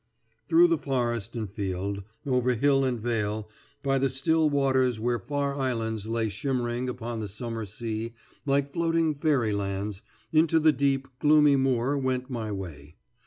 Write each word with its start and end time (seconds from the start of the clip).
Through 0.49 0.75
forest 0.79 1.35
and 1.35 1.47
field, 1.47 2.01
over 2.25 2.55
hill 2.55 2.83
and 2.83 2.99
vale, 2.99 3.47
by 3.83 3.99
the 3.99 4.09
still 4.09 4.49
waters 4.49 4.99
where 4.99 5.19
far 5.19 5.55
islands 5.55 6.07
lay 6.07 6.27
shimmering 6.27 6.89
upon 6.89 7.19
the 7.19 7.27
summer 7.27 7.65
sea 7.67 8.15
like 8.43 8.73
floating 8.73 9.13
fairy 9.13 9.53
lands, 9.53 10.01
into 10.33 10.59
the 10.59 10.71
deep, 10.73 11.07
gloomy 11.19 11.55
moor 11.55 11.95
went 11.99 12.31
my 12.31 12.51
way. 12.51 12.95